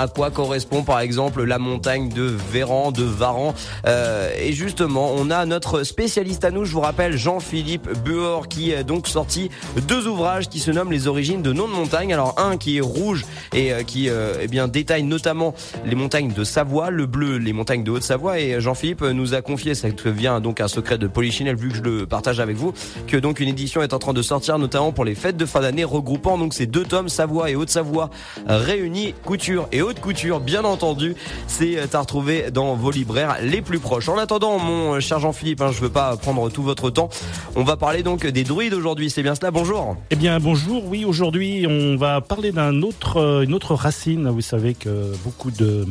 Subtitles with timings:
[0.00, 3.54] à quoi correspond par exemple la montagne de Véran, de Varan.
[3.86, 8.72] Euh, et justement, on a notre spécialiste à nous, je vous rappelle, Jean-Philippe Buor, qui
[8.72, 9.50] a donc sorti
[9.88, 12.14] deux ouvrages qui se nomment Les origines de noms de montagne.
[12.14, 16.32] Alors un qui est rouge et euh, qui euh, eh bien détaille notamment les montagnes
[16.32, 18.40] de Savoie, le bleu, les montagnes de Haute-Savoie.
[18.40, 21.82] Et Jean-Philippe nous a confié, ça devient donc un secret de Polichinelle vu que je
[21.82, 22.72] le partage avec vous,
[23.06, 25.60] que donc une édition est en train de sortir notamment pour les fêtes de fin
[25.60, 28.08] d'année, regroupant donc ces deux tomes, Savoie et Haute-Savoie,
[28.46, 31.16] réunis, couture et haute couture, bien entendu.
[31.48, 34.08] C'est à retrouver dans vos libraires les plus proches.
[34.08, 37.08] En attendant, mon cher Jean-Philippe, hein, je veux pas prendre tout votre temps.
[37.56, 39.10] On va parler donc des druides aujourd'hui.
[39.10, 39.50] C'est bien cela.
[39.50, 39.96] Bonjour.
[40.10, 40.84] Eh bien, bonjour.
[40.86, 44.28] Oui, aujourd'hui, on va parler d'un autre, euh, une autre racine.
[44.28, 45.86] Vous savez que beaucoup de,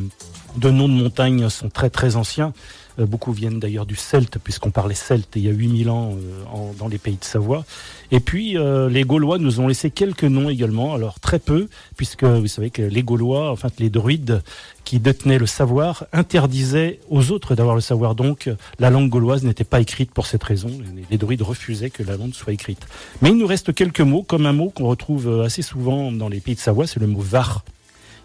[0.56, 2.52] de noms de montagnes sont très très anciens.
[2.98, 6.72] Euh, beaucoup viennent d'ailleurs du celte, puisqu'on parlait celte il y a 8000 ans euh,
[6.78, 7.64] dans les pays de Savoie.
[8.10, 12.24] Et puis, euh, les Gaulois nous ont laissé quelques noms également, alors très peu, puisque
[12.24, 14.42] vous savez que les Gaulois, enfin les druides
[14.84, 18.14] qui détenaient le savoir, interdisaient aux autres d'avoir le savoir.
[18.14, 20.70] Donc, la langue gauloise n'était pas écrite pour cette raison.
[21.10, 22.86] Les druides refusaient que la langue soit écrite.
[23.22, 26.40] Mais il nous reste quelques mots, comme un mot qu'on retrouve assez souvent dans les
[26.40, 27.64] pays de Savoie, c'est le mot var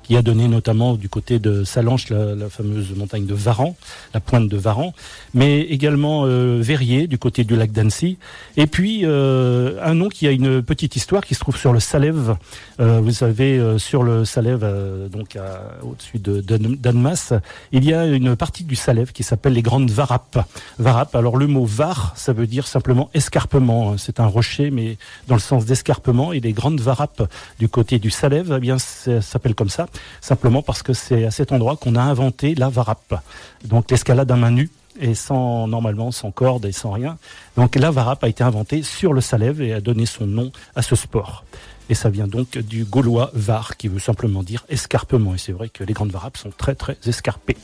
[0.06, 3.75] qui a donné notamment du côté de Salanches la, fameuse montagne de Varan,
[4.14, 4.94] la pointe de Varan,
[5.34, 8.17] mais également euh, Verrier du côté du lac d'Annecy,
[8.56, 11.80] et puis euh, un nom qui a une petite histoire qui se trouve sur le
[11.80, 12.38] Salève.
[12.80, 14.66] Euh, vous savez, euh, sur le Salève,
[15.12, 15.38] donc
[15.81, 17.34] au-dessus de d'Annemasse,
[17.72, 20.40] il y a une partie du Salève qui s'appelle les Grandes Varapes.
[20.78, 21.16] Varapes.
[21.16, 23.97] Alors le mot var, ça veut dire simplement escarpement.
[23.97, 24.97] C'est un rocher, mais
[25.28, 26.31] dans le sens d'escarpement.
[26.31, 27.23] Et les Grandes Varapes
[27.59, 29.88] du côté du Salève, eh bien, ça s'appelle comme ça
[30.22, 33.22] simplement parce que c'est à cet endroit qu'on a inventé la varap,
[33.64, 37.18] donc l'escalade à main nue et sans normalement sans corde et sans rien.
[37.58, 40.82] Donc la varap a été inventée sur le Salève et a donné son nom à
[40.82, 41.44] ce sport.
[41.90, 45.36] Et ça vient donc du gaulois var, qui veut simplement dire escarpement.
[45.36, 47.58] Et c'est vrai que les grandes varapes sont très très escarpées.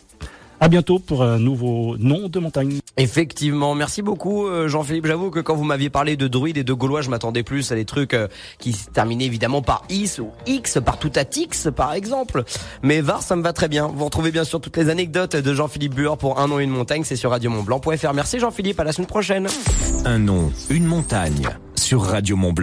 [0.64, 2.82] À bientôt pour un nouveau nom de montagne.
[2.96, 5.08] Effectivement, merci beaucoup euh, Jean-Philippe.
[5.08, 7.76] J'avoue que quand vous m'aviez parlé de druides et de gaulois, je m'attendais plus à
[7.76, 8.28] des trucs euh,
[8.60, 12.44] qui se terminaient évidemment par is ou x, par tout à tix par exemple.
[12.84, 13.88] Mais var, ça me va très bien.
[13.88, 17.04] Vous retrouvez bien sûr toutes les anecdotes de Jean-Philippe Bueur pour un nom une montagne,
[17.06, 18.14] c'est sur radiomontblanc.fr.
[18.14, 19.48] Merci Jean-Philippe, à la semaine prochaine.
[20.06, 22.60] Un nom, une montagne sur Radio Montblanc.